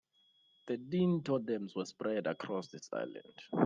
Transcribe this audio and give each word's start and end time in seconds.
Thirteen 0.67 1.21
totems 1.21 1.75
were 1.75 1.85
spread 1.85 2.25
across 2.25 2.69
this 2.69 2.89
island. 2.91 3.23